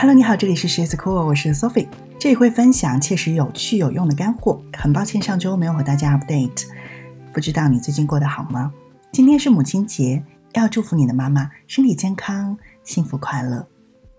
[0.00, 1.86] Hello，你好，这里是 She's Cool，我是 Sophie，
[2.18, 4.58] 这里会分享切实有趣有用的干货。
[4.72, 6.68] 很抱歉上周没有和大家 update，
[7.34, 8.72] 不知道你最近过得好吗？
[9.12, 10.24] 今天是母亲节，
[10.54, 13.68] 要祝福你的妈妈身体健康、幸福快乐。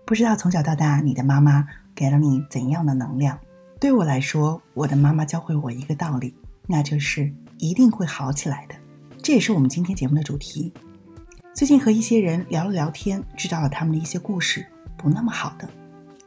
[0.06, 3.36] 不知道从小到大你的妈妈给了你怎样的能量？
[3.80, 6.32] 对我来说，我的妈妈教会我一个道理，
[6.68, 7.28] 那就是
[7.58, 8.76] 一定会好起来的。
[9.20, 10.72] 这也是我们今天节目的主题。
[11.52, 14.64] 最近和一些人聊了聊天，知道了他们的一些故事。
[15.02, 15.68] 不那么好的，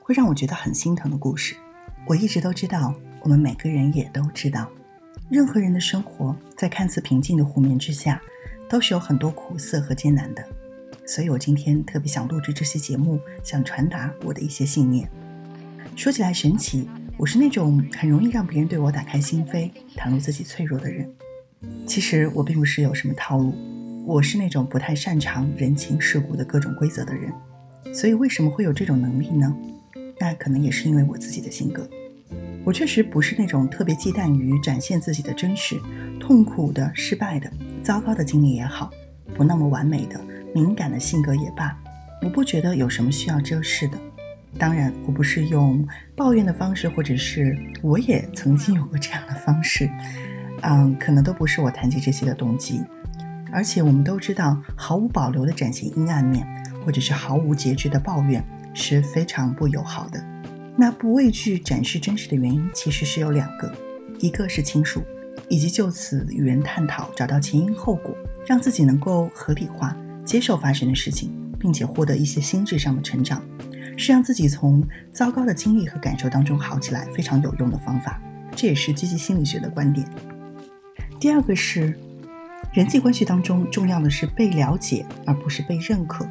[0.01, 1.55] 会让我觉得很心疼的故事。
[2.05, 4.69] 我一直都知道，我们每个人也都知道，
[5.29, 8.21] 任何人的生活在看似平静的湖面之下，
[8.69, 10.45] 都是有很多苦涩和艰难的。
[11.07, 15.09] 所以我今天特别想录制这期节目，想传达我的一些信念。
[15.95, 21.09] 说起来神奇，我是那种很容易让别人对我打开心扉、袒露自己脆弱的人。
[21.87, 23.55] 其实我并不是有什么套路，
[24.05, 27.31] 我是那种不太擅长人情世故的各种规则的人。
[27.95, 29.55] 所以，为什么会有这种能力呢？
[30.19, 31.87] 那可能也是因为我自己的性格。
[32.65, 35.79] 我确实不是那种特别忌惮于展现自己的真实、
[36.19, 37.49] 痛苦的、失败的、
[37.81, 38.91] 糟糕的经历也好，
[39.33, 40.19] 不那么完美的、
[40.53, 41.73] 敏感的性格也罢，
[42.21, 43.97] 我不觉得有什么需要遮饰的。
[44.57, 45.87] 当然，我不是用
[46.17, 49.89] 抱怨的方式，或者是我也曾经有过这样的方式，
[50.63, 52.83] 嗯，可能都不是我谈及这些的动机。
[53.53, 56.45] 而且，我们都知道，毫无保留的展现阴暗面。
[56.85, 60.23] 或者是毫无节制的抱怨是非常不友好的。
[60.77, 63.73] 那不畏惧展示真实的原因其实是有两个，
[64.19, 65.01] 一个是倾诉，
[65.49, 73.41] 以及就此与人探讨，找到前因后果，让自己能够合理化接受发生的事情，并且获得一些心智上的成长，
[73.97, 78.21] 是让自己从糟糕的经历和感受当中好起来非常有用的方法。
[78.53, 80.05] 这也是积极心理学的观点。
[81.19, 81.97] 第二个是
[82.73, 86.27] 人际关系当中重要的是被了解，而不是被认可。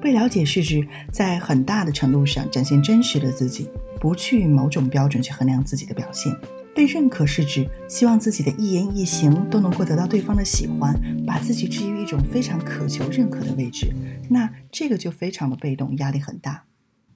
[0.00, 3.68] 被了解是指在很大的程度上展现真实的自己，
[4.00, 6.34] 不去某种标准去衡量自己的表现。
[6.74, 10.94] 被认可是指希望自己的一言一行都能够得到对方的喜欢，
[11.26, 13.94] 把自己置于一种非常渴求认可的位置。
[14.28, 16.64] 那这个就非常的被动，压力很大。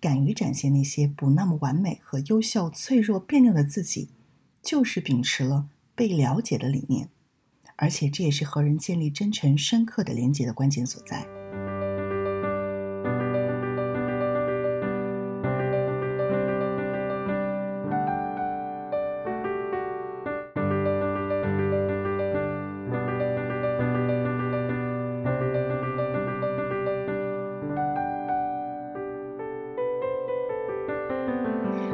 [0.01, 4.09] 敢于展现那些不那么完美和优秀、脆弱、别扭的自己，
[4.63, 7.11] 就是秉持了被了解的理念，
[7.77, 11.27] 而且这也是和人建立真诚、深刻的连接的关键所在。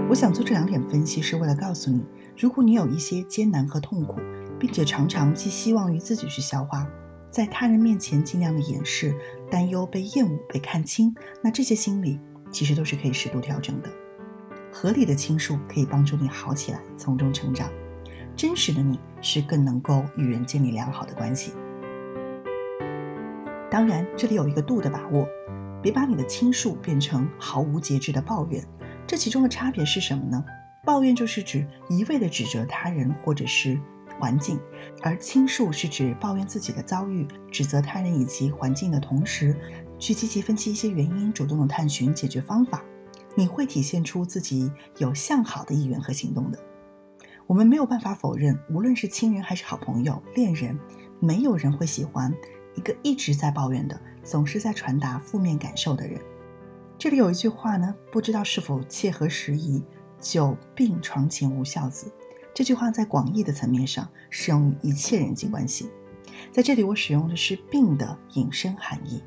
[0.09, 2.05] 我想做这两点分析，是为了告诉你，
[2.39, 4.21] 如果你有一些艰难和痛苦，
[4.56, 6.87] 并且常常寄希望于自己去消化，
[7.28, 9.12] 在他人面前尽量的掩饰、
[9.50, 11.12] 担忧被厌恶、被看清，
[11.43, 12.21] 那这些心理
[12.53, 13.91] 其实都是可以适度调整的。
[14.71, 17.69] 合理的倾诉可以帮助你好起来，从中成长；
[18.37, 21.53] 真实的你是更能够与人建立良好的关系。
[23.69, 25.27] 当然，这里有一个度的把握，
[25.83, 28.65] 别把你的倾诉变成毫无节制的抱怨。
[29.06, 30.44] 这其中的差别是什么呢？
[30.84, 33.81] 抱怨就是指一味的指责他人或者是
[34.19, 34.59] 环境，
[35.03, 39.56] 而倾诉是指抱怨自己的遭遇、指责他人以及环境的同时，
[39.99, 42.83] 去积极分析一些原因，主动的探寻解决方法。
[43.34, 46.59] 你会体现出自己有向好的意愿和行动的。
[47.47, 50.78] 我们没有办法否认，无论是亲人还是好朋友、恋人，
[51.21, 52.33] 没有人会喜欢
[52.75, 56.21] 一个一直在抱怨的、总是在传达负面感受的人。
[56.99, 59.83] 这里有一句话呢，不知道是否切合时宜。
[60.19, 62.11] 久病床前无孝子，
[62.55, 65.91] 这句话在广义的层面上适用于一切人际关系。
[66.51, 69.23] 在这里，我使用的是病的引申含义。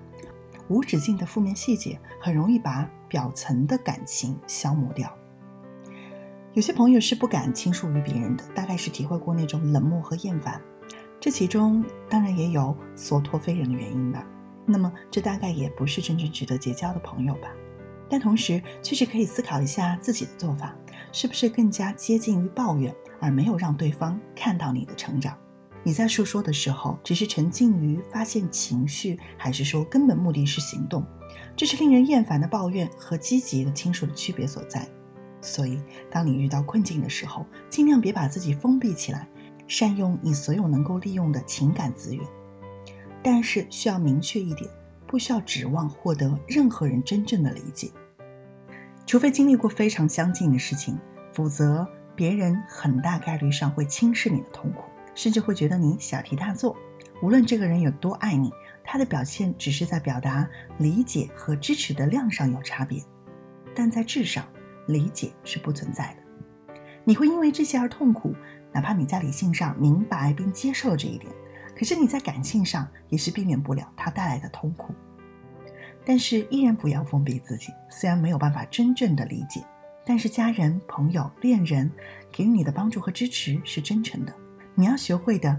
[0.68, 5.16] 无止境的负面细节很容易把表层的感情消磨掉。
[6.53, 10.59] 有些朋友是不敢倾诉于别人的，大概是体会过那种冷漠和厌烦。
[11.19, 14.25] 这其中当然也有所托非人的原因吧。
[14.72, 17.50] 那么，这大概也不是真正值得结交的朋友吧。
[18.07, 20.75] 但同时，确实可以思考一下自己的做法，
[21.12, 25.38] 是不是更加接近于抱怨，而没有让对方看到你的成长。
[25.81, 31.06] 你在诉说的时候，只是沉浸于发现情绪，还是说根本目的是行动？
[31.56, 34.88] 这是令人厌烦的抱怨和积极的倾诉的区别所在。
[35.42, 35.80] 所以，
[36.12, 39.27] 当你遇到困境的时候，尽量别把自己封闭起来，
[39.68, 42.25] 善用你所有能够利用的情感资源。
[43.31, 44.67] 但是需要明确一点，
[45.05, 47.91] 不需要指望获得任何人真正的理解，
[49.05, 50.97] 除非经历过非常相近的事情，
[51.31, 54.81] 否则别人很大概率上会轻视你的痛苦，
[55.13, 56.75] 甚至会觉得你小题大做。
[57.21, 58.51] 无论这个人有多爱你，
[58.83, 60.49] 他的表现只是在表达
[60.79, 62.99] 理解和支持的量上有差别。
[63.75, 64.43] 但在质上，
[64.87, 66.73] 理解是不存在的。
[67.03, 68.33] 你会因为这些而痛苦，
[68.73, 71.31] 哪怕你在理性上明白并接受了这一点，
[71.79, 74.93] 可是你在感性上也是避免不了它带来的痛苦。
[76.05, 79.63] 但是依然不要封闭自己，虽然没有办法真正的理解，
[80.05, 81.89] 但是家人、朋友、恋人
[82.33, 84.35] 给予你的帮助和支持是真诚的。
[84.75, 85.57] 你要学会的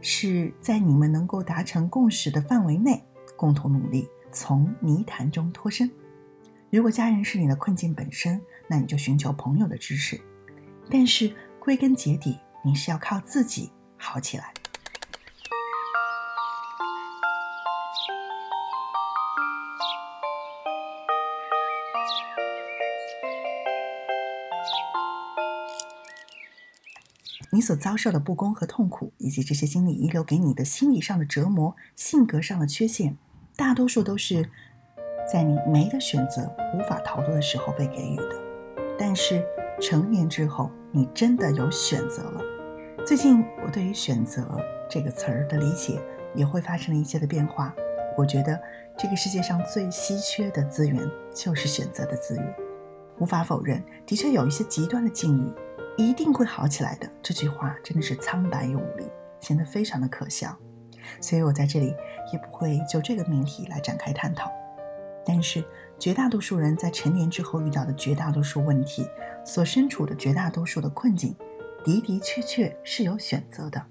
[0.00, 3.04] 是在你们能够达成共识的范围内，
[3.36, 5.90] 共同努力，从泥潭中脱身。
[6.70, 10.18] 如果家人是你的困境本身，那你就寻求朋友的支持。
[10.88, 14.54] 但是归根结底，你是要靠自己好起来。
[27.58, 33.18] 你所遭受的不公和痛苦，以及这些经历遗留给你的心理上的折磨、性格上的缺陷，
[33.56, 34.48] 大多数都是
[35.28, 38.36] 在你没得选择、无法逃脱的时候被给予的。
[38.96, 39.44] 但是
[39.80, 42.40] 成年之后，你真的有选择了。
[43.04, 44.46] 最近我对于“选择”
[44.88, 46.00] 这个词儿的理解
[46.36, 47.74] 也会发生了一些的变化。
[48.16, 48.56] 我觉得
[48.96, 51.04] 这个世界上最稀缺的资源
[51.34, 52.54] 就是选择的资源。
[53.18, 55.52] 无法否认，的确有一些极端的境遇。
[55.98, 57.10] 一定会好起来的。
[57.20, 59.10] 这句话真的是苍白又无力，
[59.40, 60.56] 显得非常的可笑。
[61.20, 61.94] 所以我在这里
[62.32, 64.48] 也不会就这个命题来展开探讨。
[65.26, 65.62] 但是
[65.98, 69.06] 绝大多数人在成年之后遇到的绝大多数问题，
[69.44, 71.34] 所身处的绝大多数的困境，
[71.84, 73.84] 的的确确是有选择的。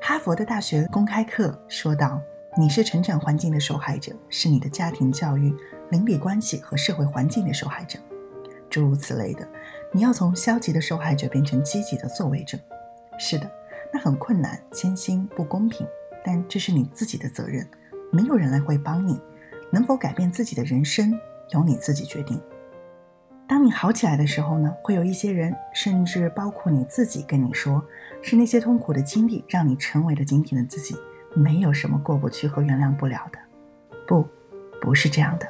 [0.00, 2.20] 哈佛的大学公开课说道
[2.58, 5.54] ：“你是成长环境的受害者，是你的家庭教育、
[5.90, 7.98] 邻里关系和社会环境的受害者。”
[8.72, 9.46] 诸如此类的，
[9.92, 12.58] 你要从消极的受害者变成积极的作为者，
[13.18, 13.48] 是的，
[13.92, 15.86] 那很困难、艰辛、不公平，
[16.24, 17.68] 但这是你自己的责任，
[18.10, 19.20] 没有人来会帮你。
[19.70, 21.12] 能否改变自己的人生，
[21.50, 22.40] 由你自己决定。
[23.46, 27.84] 当你好起来的时候呢，会有一些人，甚至包括你自己，跟你说，
[28.22, 30.96] 是那些痛苦的经历让你成为了今天的自己，
[31.34, 33.38] 没有什么过不去和原谅不了的。
[34.06, 34.26] 不，
[34.80, 35.46] 不是这样的。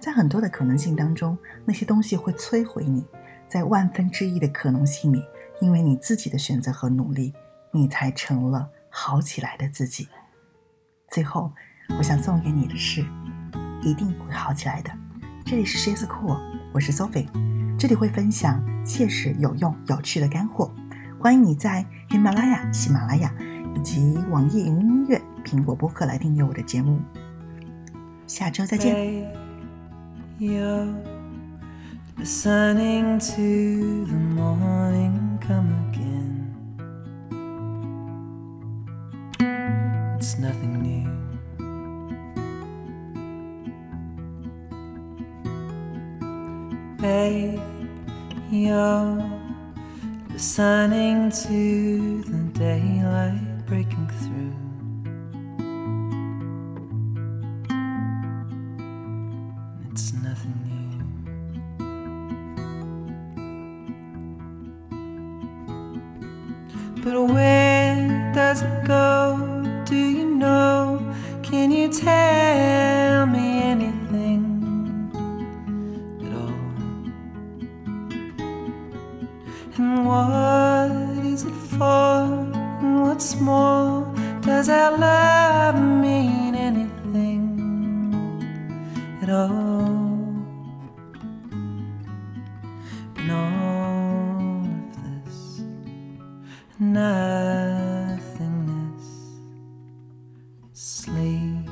[0.00, 3.04] 在很多的可能性当中，那些东西会摧毁你。
[3.46, 5.22] 在万分之一的可能性里，
[5.60, 7.32] 因为你自己的选择和努力，
[7.70, 10.08] 你才成了好起来的自己。
[11.08, 11.52] 最后，
[11.98, 13.04] 我想送给你的是，
[13.82, 14.90] 一定会好起来的。
[15.44, 16.40] 这里是 She's Cool，
[16.72, 17.28] 我是 Sophie，
[17.78, 20.74] 这里会分享切实有用、有趣的干货。
[21.20, 23.32] 欢迎你在喜马拉雅、喜马拉雅
[23.76, 26.98] 以及网易云音乐、苹果播客来订阅我的节目。
[28.26, 29.43] 下周再见。
[30.40, 30.92] You're
[32.18, 36.50] listening to the morning come again.
[40.18, 41.08] It's nothing new.
[47.00, 47.60] Babe,
[48.50, 49.22] you're
[50.30, 54.63] listening to the daylight breaking through.
[67.04, 69.36] But where does it go?
[69.84, 70.98] Do you know?
[71.42, 74.42] Can you tell me anything
[76.24, 76.60] at all?
[79.76, 82.24] And what is it for?
[82.80, 87.42] And what's more, does our love mean anything
[89.20, 90.03] at all?
[96.94, 98.20] Nothingness,
[100.72, 101.68] sleep.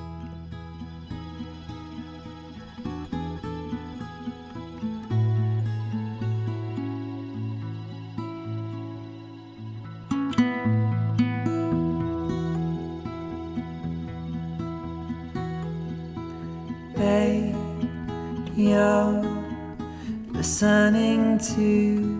[16.97, 17.55] Babe,
[18.57, 19.23] you're
[20.33, 22.12] listening to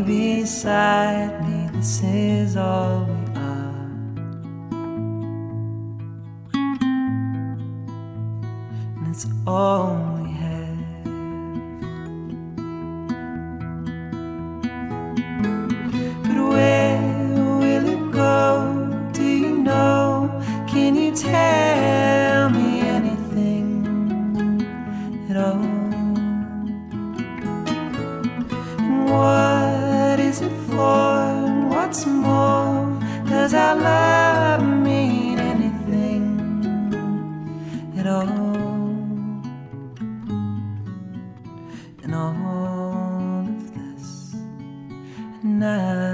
[0.00, 3.88] beside me, this is all we are.
[8.96, 10.21] And it's all
[45.62, 46.11] night.